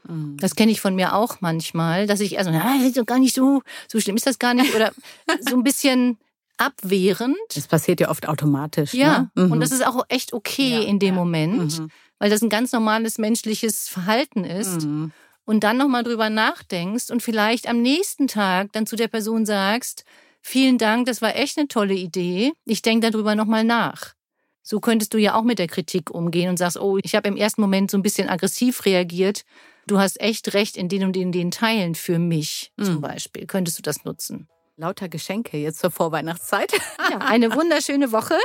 Mhm. 0.08 0.38
Das 0.40 0.56
kenne 0.56 0.72
ich 0.72 0.82
von 0.82 0.96
mir 0.96 1.14
auch 1.14 1.42
manchmal, 1.42 2.08
dass 2.08 2.20
ich 2.20 2.38
also, 2.38 2.52
na, 2.52 2.76
gar 3.06 3.20
nicht 3.20 3.36
so, 3.36 3.62
so 3.88 4.00
schlimm 4.00 4.16
ist 4.16 4.28
das 4.28 4.40
gar 4.40 4.54
nicht 4.54 4.76
oder 4.76 4.92
so 5.42 5.56
ein 5.56 5.64
bisschen 5.64 6.18
abwehrend. 6.58 7.36
Das 7.56 7.68
passiert 7.68 8.00
ja 8.00 8.10
oft 8.10 8.28
automatisch. 8.28 8.94
Ja, 8.94 9.30
ne? 9.36 9.46
Mhm. 9.46 9.52
und 9.52 9.60
das 9.60 9.72
ist 9.72 9.86
auch 9.86 10.04
echt 10.10 10.34
okay 10.34 10.82
Ja, 10.82 10.88
in 10.88 11.00
dem 11.00 11.16
ja. 11.16 11.20
Moment, 11.20 11.80
Mhm. 11.80 11.90
weil 12.20 12.30
das 12.30 12.42
ein 12.42 12.50
ganz 12.50 12.72
normales 12.72 13.18
menschliches 13.18 13.88
Verhalten 13.90 14.44
ist. 14.44 14.84
Mhm. 14.86 15.12
Und 15.46 15.64
dann 15.64 15.78
nochmal 15.78 16.04
drüber 16.04 16.30
nachdenkst 16.30 17.10
und 17.10 17.24
vielleicht 17.24 17.70
am 17.70 17.82
nächsten 17.82 18.28
Tag 18.28 18.74
dann 18.74 18.86
zu 18.86 18.98
der 18.98 19.08
Person 19.08 19.46
sagst, 19.46 20.04
vielen 20.42 20.78
Dank, 20.78 21.06
das 21.06 21.22
war 21.22 21.36
echt 21.38 21.58
eine 21.58 21.70
tolle 21.70 21.94
Idee. 21.94 22.52
Ich 22.66 22.82
denke 22.82 23.10
darüber 23.10 23.34
nochmal 23.36 23.64
nach. 23.64 24.14
So 24.62 24.82
könntest 24.82 25.14
du 25.14 25.18
ja 25.18 25.36
auch 25.36 25.44
mit 25.44 25.60
der 25.60 25.68
Kritik 25.68 26.12
umgehen 26.12 26.50
und 26.50 26.58
sagst, 26.58 26.78
oh, 26.78 26.98
ich 27.02 27.16
habe 27.16 27.30
im 27.30 27.38
ersten 27.38 27.62
Moment 27.62 27.90
so 27.90 27.98
ein 27.98 28.02
bisschen 28.04 28.28
aggressiv 28.28 28.84
reagiert. 28.86 29.44
Du 29.86 29.98
hast 30.00 30.20
echt 30.20 30.54
recht 30.54 30.76
in 30.76 30.90
den 30.90 31.06
und 31.06 31.16
den, 31.16 31.32
den 31.32 31.52
Teilen 31.52 31.96
für 31.96 32.20
mich 32.20 32.74
zum 32.82 32.96
Mhm. 32.96 33.02
Beispiel. 33.02 33.46
Könntest 33.48 33.78
du 33.78 33.82
das 33.82 34.04
nutzen? 34.04 34.50
Lauter 34.80 35.10
Geschenke 35.10 35.58
jetzt 35.58 35.80
zur 35.80 35.90
Vorweihnachtszeit. 35.90 36.72
Ja, 37.10 37.18
eine 37.18 37.56
wunderschöne 37.56 38.12
Woche. 38.12 38.38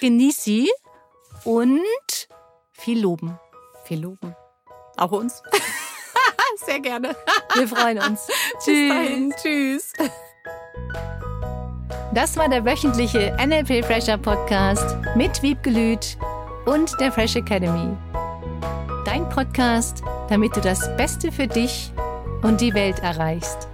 Genieß 0.00 0.42
sie 0.42 0.68
und 1.44 1.80
viel 2.72 3.00
loben. 3.00 3.38
Viel 3.84 4.00
loben. 4.00 4.34
Auch 4.96 5.12
uns. 5.12 5.44
Sehr 6.66 6.80
gerne. 6.80 7.14
Wir 7.54 7.68
freuen 7.68 7.98
uns. 7.98 8.26
Dahin. 8.66 9.32
Tschüss. 9.40 9.92
Das 12.12 12.36
war 12.36 12.48
der 12.48 12.64
wöchentliche 12.64 13.36
NLP 13.38 13.84
Fresher 13.84 14.18
Podcast 14.18 14.96
mit 15.14 15.40
Wiebgelüt 15.42 16.18
und 16.64 16.98
der 16.98 17.12
Fresh 17.12 17.36
Academy. 17.36 17.96
Dein 19.04 19.28
Podcast, 19.28 20.02
damit 20.28 20.56
du 20.56 20.60
das 20.60 20.80
Beste 20.96 21.30
für 21.30 21.46
dich 21.46 21.92
und 22.42 22.60
die 22.60 22.74
Welt 22.74 22.98
erreichst. 23.00 23.68